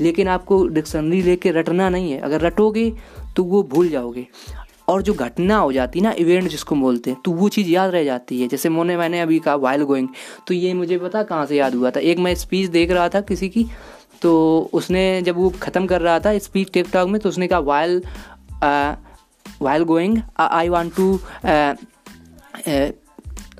लेकिन 0.00 0.28
आपको 0.28 0.66
डिक्शनरी 0.68 1.22
लेके 1.22 1.50
रटना 1.52 1.88
नहीं 1.88 2.12
है। 2.12 2.18
अगर 2.20 2.40
रटोगे 2.40 2.92
तो 3.36 3.44
वो 3.44 3.62
भूल 3.64 3.88
जाओगे। 3.88 4.26
और 4.88 5.02
जो 5.02 5.12
घटना 5.14 5.56
हो 5.56 5.72
जाती 5.72 5.98
है 5.98 6.02
ना 6.04 6.12
इवेंट 6.18 6.48
जिसको 6.48 6.74
बोलते 6.76 7.10
हैं 7.10 7.20
तो 7.24 7.30
वो 7.32 7.48
चीज़ 7.48 7.68
याद 7.68 7.90
रह 7.90 8.04
जाती 8.04 8.40
है। 8.40 8.48
जैसे 8.48 8.68
मोने, 8.68 8.96
मैंने 8.96 9.20
अभी 9.20 9.38
कहा 9.38 9.54
वाइल 9.56 9.82
गोइंग 9.82 10.08
तो 10.46 10.54
ये 10.54 10.74
मुझे 10.74 10.98
पता 10.98 11.22
कहाँ 11.22 11.46
से 11.46 11.56
याद 11.56 11.74
हुआ 11.74 11.90
था। 11.90 12.00
एक 12.00 12.18
मैं 12.18 12.34
स्पीच 12.34 12.68
देख 12.70 12.90
रहा 12.90 13.08
था 13.08 13.20
किसी 13.22 13.48
की 13.48 13.66
तो 14.22 14.34
उसने 14.72 15.22
जब 15.22 15.36
वो 15.36 15.48
ख़त्म 15.62 15.86
कर 15.86 16.00
रहा 16.00 16.18
था 16.20 16.36
स्पीच 16.38 16.70
टिकटॉक 16.72 17.08
में 17.08 17.20
तो 17.20 17.28
उसने 17.28 17.46
कहा 17.48 17.58
while 17.60 18.02
while 19.62 19.82
going 19.84 20.18
I 20.38 20.68
want 20.68 20.94
to 20.96 21.18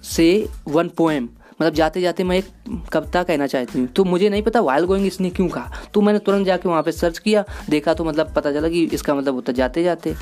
say 0.04 0.48
one 0.68 0.88
poem 0.88 1.28
मतलब 1.60 1.74
जाते 1.74 2.00
जाते 2.00 2.24
मैं 2.24 2.36
एक 2.38 2.46
कविता 2.92 3.22
कहना 3.22 3.46
चाहती 3.46 3.78
हूँ। 3.78 3.86
तो 3.88 4.04
मुझे 4.04 4.28
नहीं 4.28 4.42
पता 4.42 4.60
वाइल 4.60 4.84
गोइंग 4.84 5.06
इसने 5.06 5.30
क्यों 5.30 5.48
कहा। 5.48 5.70
तो 5.94 6.00
मैंने 6.00 6.18
तुरंत 6.18 6.46
जाके 6.46 6.68
वहाँ 6.68 6.82
पर 6.82 6.90
सर्च 6.90 7.18
किया, 7.18 7.44
देखा 7.70 7.94
तो 7.94 8.04
मतलब 8.04 8.32
पता 8.34 8.52
चला 8.52 8.68
कि 8.68 8.84
इसका 8.84 9.14
मतलब 9.14 9.34
होता 9.34 9.52
जाते 9.52 9.82
जाते। 9.82 10.14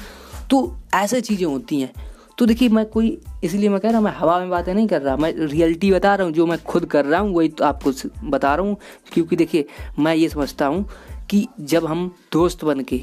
तो 0.50 0.76
ऐसे 0.94 1.20
चीज़ें 1.20 1.46
होती 1.46 1.80
हैं। 1.80 1.92
तो 2.38 2.46
देखिए 2.46 2.68
मैं 2.68 2.84
कोई, 2.86 3.18
इसलिए 3.44 3.68
मैं 3.68 3.80
कह 3.80 3.88
रहा 3.88 3.98
हूँ, 3.98 4.04
मैं 4.04 4.12
हवा 4.12 4.38
में 4.38 4.50
बातें 4.50 4.72
नहीं 4.74 4.86
कर 4.88 5.02
रहा। 5.02 5.16
मैं 5.16 5.32
रियलिटी 5.32 5.90
बता 5.92 6.14
रहा 6.14 6.26
हूँ, 6.26 6.32
जो 6.34 6.46
मैं 6.46 6.58
खुद 6.62 6.84
कर 6.84 7.04
रहा 7.04 7.20
हूँ, 7.20 7.34
वही 7.34 7.48
तो 7.48 7.64
आपको 7.64 7.92
बता 8.24 8.54
रहा 8.54 8.66
हूँ। 8.66 8.76
क्योंकि 9.12 9.36
देखिए, 9.36 9.66
मैं 9.98 10.14
ये 10.14 10.28
समझता 10.28 10.66
हूँ 10.66 10.88
कि 11.30 11.46
जब 11.60 11.86
हम 11.86 12.10
दोस्त 12.32 12.64
बन 12.64 12.80
के 12.80 13.00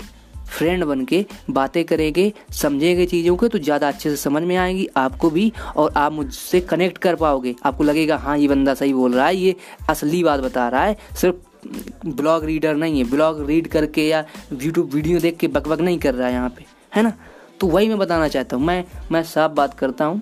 फ्रेंड 0.51 0.83
बन 0.83 1.03
के 1.05 1.25
बातें 1.49 1.83
करेंगे, 1.85 2.31
समझेंगे 2.53 3.05
चीज़ों 3.05 3.35
को 3.35 3.47
तो 3.47 3.59
ज़्यादा 3.59 3.87
अच्छे 3.87 4.09
से 4.09 4.15
समझ 4.15 4.43
में 4.43 4.55
आएँगी 4.55 4.87
आपको 4.97 5.29
भी 5.29 5.51
और 5.75 5.93
आप 5.97 6.11
मुझसे 6.11 6.61
कनेक्ट 6.61 6.97
कर 6.97 7.15
पाओगे। 7.15 7.55
आपको 7.65 7.83
लगेगा 7.83 8.17
हाँ 8.17 8.37
ये 8.37 8.47
बंदा 8.47 8.73
सही 8.73 8.93
बोल 8.93 9.13
रहा 9.13 9.27
है, 9.27 9.35
ये 9.35 9.55
असली 9.89 10.23
बात 10.23 10.39
बता 10.39 10.67
रहा 10.69 10.83
है। 10.83 10.97
सिर्फ़ 11.15 12.07
ब्लॉग 12.07 12.45
रीडर 12.45 12.75
नहीं 12.75 12.97
है 12.99 13.09
ब्लॉग 13.09 13.45
रीड 13.47 13.67
करके 13.67 14.07
या 14.07 14.23
यूट्यूब 14.53 14.93
वीडियो 14.93 15.19
देख 15.19 15.37
के 15.37 15.47
बकबक 15.49 15.81
नहीं 15.81 15.99
कर 15.99 16.13
रहा 16.13 16.27
है 16.27 16.33
यहाँ 16.33 16.49
पे, 16.49 16.65
है 16.95 17.03
ना? 17.03 17.13
तो 17.59 17.67
वही 17.67 17.89
मैं 17.89 17.97
बताना 17.97 18.27
चाहता 18.27 18.55
हूँ। 18.57 18.65
मैं 18.65 18.83
मैं 19.11 19.23
साफ़ 19.23 19.51
बात 19.51 19.73
करता 19.79 20.05
हूँ। 20.05 20.21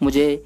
मुझे 0.00 0.44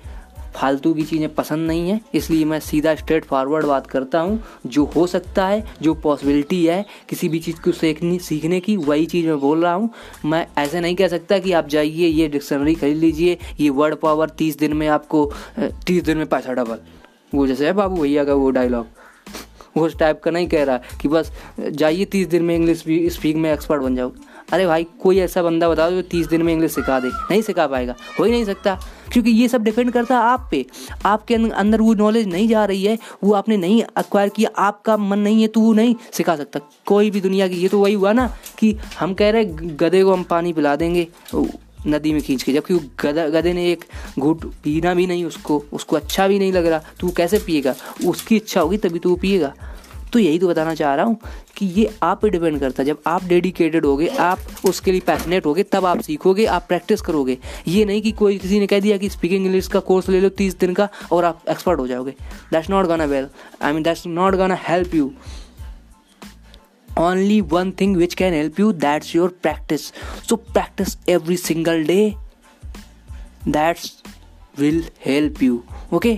फालतू 0.55 0.93
की 0.95 1.03
चीज़ें 1.03 1.35
पसंद 1.35 1.67
नहीं 1.67 1.91
है, 1.91 2.01
इसलिए 2.15 2.45
मैं 2.45 2.59
सीधा 2.61 2.95
स्ट्रेट 2.95 3.25
फॉरवर्ड 3.25 3.67
बात 3.67 3.87
करता 3.87 4.21
हूँ, 4.21 4.43
जो 4.67 4.85
हो 4.87 5.07
सकता 5.07 5.47
है, 5.47 5.65
जो 5.83 5.95
पॉसिबिलिटी 5.95 6.65
है, 6.67 6.85
किसी 7.09 7.29
भी 7.29 7.39
चीज़ 7.41 7.61
को 7.61 7.73
सीखनी, 7.73 8.19
सीखने 8.19 8.61
की, 8.61 8.77
वही 8.79 9.07
चीज़ 9.07 9.27
मैं 9.27 9.39
बोल 9.41 9.63
रहा 9.65 9.73
हूँ। 9.75 9.91
मैं 10.25 10.47
ऐसे 10.59 10.81
नहीं 10.81 10.97
कह 10.97 11.09
सकता 11.09 11.39
कि 11.39 11.53
आप 11.53 11.69
जाइए, 11.69 12.07
ये 12.07 12.29
डिक्शनरी 12.29 12.75
खरीद 12.75 12.97
लीजिए, 12.97 13.39
ये 13.61 13.71
वर्ड 13.71 13.95
पावर 13.97 14.29
तीस 14.29 14.59
दिन 14.59 14.73
में 14.73 14.87
आपको 14.89 15.31
तीस 15.87 16.03
दिन 16.03 16.19
में 16.19 16.27
पैसा 16.27 16.53
डबल 16.53 16.79
वो 17.35 17.47
जैसे 17.47 17.67
है 17.67 17.73
बाबू 17.73 18.03
भैया 18.03 18.25
का 18.25 18.35
वो 18.35 18.51
डायलॉग 18.51 18.87
वो 19.77 19.85
उस 19.87 19.97
टाइप 19.99 20.21
का 20.23 20.31
नहीं 20.31 20.47
कह 20.49 20.63
रहा 20.65 20.77
कि 21.01 21.09
बस, 21.09 21.31
जाइए 21.61 22.05
तीस 22.05 22.27
दिन 22.27 22.43
में 22.43 22.55
इंग्लिश 22.55 22.85
स्पीक 23.15 23.37
में 23.37 23.53
एक्सपर्ट 23.53 23.83
बन 23.83 23.97
जाओ। 23.97 24.13
अरे 24.53 24.67
भाई, 24.67 24.87
कोई 25.03 25.19
ऐसा 25.19 25.43
बंदा 25.43 25.69
बताओ 25.69 25.91
जो 25.91 26.03
तीस 26.03 26.27
दिन 26.27 26.43
में 26.43 26.53
इंग्लिश 26.53 26.73
सिखा 26.73 26.99
दे। 27.01 27.09
नहीं 27.09 27.41
सिखा 27.43 27.67
पाएगा। 27.67 27.95
हो 28.19 28.25
ही 28.25 28.31
नहीं 28.31 28.45
सकता। 28.45 28.79
क्योंकि 29.13 29.31
ये 29.31 29.49
सब 29.49 29.63
डिपेंड 29.65 29.91
करता 29.93 30.15
है 30.15 30.23
आप 30.23 30.49
पे। 30.51 30.65
आपके 31.07 31.35
अंदर 31.35 31.81
वो 31.81 31.95
नॉलेज 31.95 32.27
नहीं 32.27 32.49
जा 32.49 32.65
रही 32.65 32.85
है, 32.85 32.99
वो 33.25 33.33
आपने 33.35 33.57
नहीं 33.57 33.83
अक्वायर 33.97 34.29
किया, 34.29 34.51
आपका 34.59 34.97
मन 34.97 35.19
नहीं 35.19 35.43
है 35.43 35.49
तो 35.49 35.61
वो 35.61 35.73
नहीं 35.73 35.95
सिखा 36.13 36.37
सकता। 36.37 36.61
कोई 36.87 37.11
भी 37.11 37.21
दुनिया 37.21 37.49
की, 37.49 37.55
ये 37.55 37.69
तो 37.69 37.81
वही 37.81 37.95
हुआ 37.95 38.13
ना 38.13 38.27
कि 38.59 38.77
हम 38.99 39.15
कह 39.15 39.31
रहे 39.31 39.45
गधे 39.45 40.03
को 40.05 40.13
हम 40.13 40.23
पानी 40.23 40.53
पिला 40.53 40.77
देंगे 40.77 41.07
नदी 41.87 42.13
में 42.13 42.21
खींच 42.23 42.43
के। 42.43 42.53
जबकि 42.53 42.75
वो 42.75 42.81
गधा, 43.01 43.27
गधे 43.29 43.53
ने 43.53 43.71
एक 43.73 43.85
घूट 44.19 44.45
पीना 44.65 44.95
भी 44.95 45.07
नहीं, 45.07 45.25
उसको 45.25 45.63
उसको 45.73 45.97
अच्छा 45.97 46.29
भी 46.29 46.39
नहीं 46.39 46.53
लग 46.53 46.67
रहा। 46.67 46.79
तो 47.01 47.07
वो 47.07 47.13
कैसे 47.13 47.39
पिएगा? 47.39 47.75
उसकी 48.07 48.37
इच्छा 48.37 48.61
होगी 48.61 48.77
तभी 48.77 48.99
तो 48.99 49.11
वो 49.11 49.17
पिएगा। 49.17 49.53
तो 50.15 50.19
यही 50.19 50.39
तो 50.39 50.49
बताना 50.49 50.75
चाह 50.75 50.95
रहा 50.95 51.05
हूँ 51.07 51.19
कि 51.57 51.67
ये 51.67 51.89
आप 52.03 52.21
पे 52.23 52.29
डिपेंड 52.31 52.59
करता 52.61 52.83
है। 52.83 52.87
जब 52.87 52.99
आप 53.07 53.25
डेडिकेटेड 53.25 53.87
होगे, 53.87 54.07
आप 54.07 54.39
उसके 54.65 54.93
लिए 54.93 55.01
पैशनेट 55.07 55.47
होगे, 55.47 55.63
तब 55.63 55.85
आप 55.85 56.01
सीखोगे, 56.01 56.45
आप 56.47 56.65
प्रैक्टिस 56.69 57.01
करोगे। 57.01 57.39
ये 57.69 57.85
नहीं 57.85 58.03
कि 58.03 58.13
कोई 58.13 58.39
किसी 58.39 58.61
ने 58.61 58.67
कह 58.67 58.81
दिया 58.81 58.97
कि 58.97 59.09
स्पीकिंग 59.09 59.47
इंग्लिश 59.47 59.69
का 59.69 59.81
कोर्स 59.81 60.09
ले 60.09 60.21
लो 60.21 60.29
तीस 60.29 60.59
दिन 60.59 60.75
का 60.75 60.89
और 61.13 61.25
आप 61.25 61.43
एक्सपर्ट 61.49 61.81
हो 61.81 61.87
जाओगे। 61.87 62.15
That's 62.53 62.71
not 62.71 62.87
gonna 62.87 63.05
well 63.05 63.29
I 63.63 63.73
mean 63.73 63.83
that's 63.83 64.07
not 64.07 64.35
gonna 64.35 64.59
help 64.69 64.95
you 64.95 65.11
only 66.97 67.37
one 67.53 67.71
thing 67.79 67.95
which 68.01 68.13
can 68.19 68.35
help 68.35 68.59
you, 68.63 68.67
that's 68.83 69.09
your 69.15 69.29
practice. 69.47 69.87
So 70.23 70.37
practice 70.59 70.93
every 71.15 71.39
single 71.45 71.83
day. 71.89 72.17
That's 73.57 73.89
will 74.59 74.79
help 75.07 75.43
you. 75.43 75.57
Okay? 75.93 76.15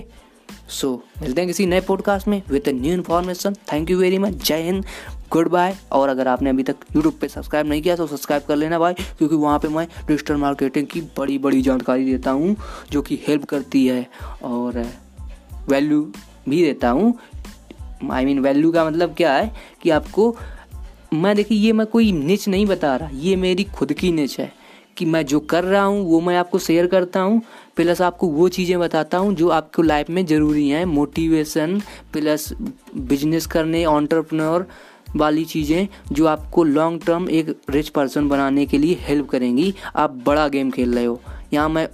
So 0.69 0.91
मिलते 1.21 1.41
हैं 1.41 1.47
किसी 1.47 1.65
नए 1.65 1.81
podcast 1.81 2.27
में 2.27 2.41
with 2.49 2.69
new 2.69 2.93
information 2.93 3.53
thank 3.71 3.89
you 3.89 3.97
very 3.99 4.17
much 4.17 4.33
जय 4.47 4.61
हिंद 4.61 4.85
good 5.31 5.49
bye 5.49 5.75
और 5.91 6.09
अगर 6.09 6.27
आपने 6.27 6.49
अभी 6.49 6.63
तक 6.63 6.75
यूट्यूब 6.95 7.13
पे 7.21 7.27
सब्सक्राइब 7.27 7.67
नहीं 7.67 7.81
किया 7.81 7.95
तो 7.95 8.07
सब्सक्राइब 8.07 8.43
कर 8.47 8.55
लेना 8.55 8.79
भाई, 8.79 8.93
क्योंकि 8.93 9.35
वहाँ 9.35 9.59
पे 9.59 9.67
मैं 9.67 9.87
डिजिटल 10.07 10.35
मार्केटिंग 10.35 10.87
की 10.87 11.01
बड़ी 11.17 11.37
बड़ी 11.37 11.61
जानकारी 11.61 12.05
देता 12.05 12.31
हूँ, 12.31 12.55
जो 12.91 13.01
कि 13.01 13.19
हेल्प 13.27 13.45
करती 13.45 13.85
है 13.87 14.05
और 14.43 14.85
वैल्यू 15.69 16.01
भी 16.49 16.63
देता 16.63 16.89
हूँ. 16.89 17.13
आई 18.11 18.25
मीन 18.25 18.39
वैल्यू 18.39 18.71
का 18.71 18.85
मतलब 18.85 19.13
क्या 19.15 19.33
है 19.33 19.51
कि 19.81 19.89
आपको, 19.89 20.35
मैं 21.13 21.35
देखिए, 21.35 21.57
ये 21.57 21.73
मैं 21.73 21.87
कोई 21.87 22.11
निच 22.11 22.47
नहीं 22.47 22.65
बता 22.65 22.95
रहा. 22.95 23.09
ये 23.13 23.35
मेरी 23.35 23.63
खुद 23.63 23.93
की 23.93 24.11
निच 24.11 24.39
है 24.39 24.51
कि 24.97 25.05
मैं 25.05 25.25
जो 25.25 25.39
कर 25.39 25.63
रहा 25.63 25.83
हूँ, 25.83 26.03
वो 26.05 26.19
मैं 26.21 26.37
आपको 26.37 26.59
शेयर 26.59 26.87
करता 26.87 27.21
हूँ 27.21 27.41
प्लस 27.77 28.01
आपको 28.01 28.27
वो 28.27 28.47
चीज़ें 28.49 28.77
बताता 28.79 29.17
हूँ 29.17 29.33
जो 29.35 29.49
आपको 29.49 29.81
लाइफ 29.81 30.09
में 30.09 30.25
ज़रूरी 30.25 30.67
हैं। 30.69 30.83
मोटिवेशन 30.85 31.79
प्लस 32.13 32.51
बिज़नेस 32.95 33.45
करने 33.45 33.83
ऑन्टरप्रनोर 33.85 34.67
वाली 35.15 35.43
चीज़ें 35.45 35.87
जो 36.11 36.25
आपको 36.27 36.63
लॉन्ग 36.63 37.05
टर्म 37.05 37.29
एक 37.29 37.55
रिच 37.69 37.89
पर्सन 37.89 38.27
बनाने 38.29 38.65
के 38.65 38.77
लिए 38.77 38.97
हेल्प 39.01 39.29
करेंगी। 39.29 39.73
आप 39.95 40.21
बड़ा 40.25 40.47
गेम 40.47 40.71
खेल 40.71 40.93
रहे 40.95 41.05
हो। 41.05 41.19
यहाँ 41.53 41.69
मैं 41.69 41.87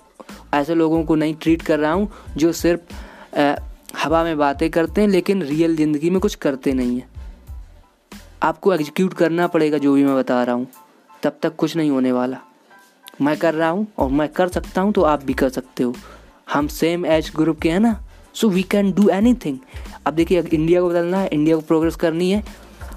ऐसे 0.53 0.75
लोगों 0.75 1.03
को 1.03 1.15
नहीं 1.15 1.35
ट्रीट 1.41 1.61
कर 1.61 1.79
रहा 1.79 1.91
हूँ 1.91 2.09
जो 2.37 2.51
सिर्फ़ 2.53 3.39
आ, 3.39 3.55
हवा 4.03 4.23
में 4.23 4.37
बातें 4.37 4.69
करते 4.69 5.01
हैं 5.01 5.07
लेकिन 5.07 5.41
रियल 5.43 5.75
ज़िंदगी 5.75 6.09
में 6.09 6.19
कुछ 6.19 6.35
करते 6.35 6.73
नहीं 6.73 6.95
हैं। 6.97 7.09
आपको 8.43 8.73
एग्जीक्यूट 8.73 9.13
करना 9.13 9.47
पड़ेगा 9.47 9.77
जो 9.77 9.93
भी 9.93 10.03
मैं 10.05 10.15
बता 10.15 10.43
रहा 10.43 10.55
हूँ। 10.55 10.67
तब 11.23 11.37
तक 11.41 11.55
कुछ 11.55 11.75
नहीं 11.75 11.89
होने 11.89 12.11
वाला। 12.11 12.37
मैं 13.21 13.35
कर 13.37 13.53
रहा 13.53 13.69
हूँ 13.69 13.87
और 13.97 14.09
मैं 14.09 14.27
कर 14.29 14.47
सकता 14.47 14.81
हूँ 14.81 14.93
तो 14.93 15.01
आप 15.01 15.23
भी 15.23 15.33
कर 15.33 15.49
सकते 15.49 15.83
हो। 15.83 15.93
हम 16.53 16.67
सेम 16.67 17.05
एज 17.05 17.31
ग्रुप 17.35 17.59
के 17.59 17.69
हैं 17.69 17.79
ना 17.79 17.95
so 18.35 18.49
we 18.49 18.63
can 18.63 18.91
do 18.91 19.07
anything 19.45 19.57
अब 20.07 20.13
देखिए 20.13 20.41
इंडिया 20.43 20.81
को 20.81 20.89
बदलना 20.89 21.17
है 21.17 21.27
इंडिया 21.27 21.55
को 21.55 21.61
प्रोग्रेस 21.61 21.95
करनी 21.95 22.31
है 22.31 22.43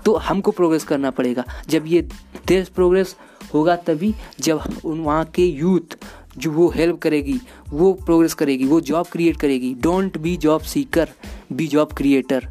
तो 0.04 0.14
हमको 0.16 0.50
प्रोग्रेस 0.50 0.84
करना 0.84 1.10
पड़ेगा। 1.10 1.44
जब 1.68 1.84
ये 1.86 2.02
देश 2.46 2.68
प्रोग्रेस 2.68 3.14
होगा 3.54 3.76
तभी 3.76 4.14
जब 4.40 4.62
उन 4.84 5.00
वहाँ 5.00 5.24
के 5.24 5.44
यूथ 5.44 5.96
जो 6.38 6.50
वो 6.52 6.68
हेल्प 6.70 6.98
करेगी, 6.98 7.40
वो 7.70 7.92
प्रोग्रेस 7.94 8.34
करेगी, 8.34 8.64
वो 8.64 8.80
जॉब 8.80 9.06
क्रिएट 9.06 9.36
करेगी। 9.40 9.74
Don't 9.74 10.18
be 10.18 10.36
job 10.36 10.60
seeker 10.62 11.08
be 11.52 11.66
job 11.68 11.92
creator 11.92 12.48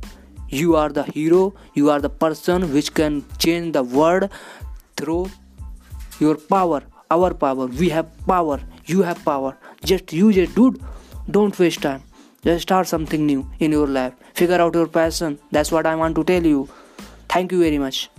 you 0.54 0.74
are 0.74 0.92
the 0.92 1.06
hero 1.08 1.54
you 1.78 1.90
are 1.90 2.02
the 2.02 2.18
person 2.22 2.64
which 2.66 2.90
can 2.90 3.22
change 3.40 3.72
the 3.74 3.88
world 3.94 4.28
through 4.98 5.26
your 6.22 6.46
power 6.50 6.84
our 7.12 7.34
power. 7.34 7.68
We 7.68 7.90
have 7.90 8.08
power. 8.26 8.60
You 8.86 9.02
have 9.04 9.24
power. 9.24 9.58
Just 9.84 10.14
use 10.14 10.38
it 10.38 10.56
dude 10.56 10.82
don't 11.30 11.58
waste 11.58 11.82
time. 11.82 12.04
Just 12.44 12.64
start 12.64 12.88
something 12.88 13.26
new 13.26 13.50
in 13.60 13.72
your 13.72 13.88
life. 13.88 14.14
Figure 14.34 14.62
out 14.62 14.76
your 14.76 14.88
passion. 14.88 15.40
That's 15.52 15.72
what 15.72 15.86
i 15.86 15.96
want 15.96 16.16
to 16.16 16.24
tell 16.24 16.46
you. 16.46 16.70
Thank 17.30 17.52
you 17.52 17.60
very 17.60 17.80
much 17.80 18.10